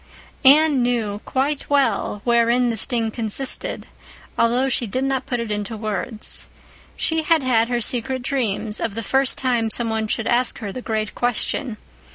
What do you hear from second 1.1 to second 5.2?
quite well wherein the sting consisted, though she did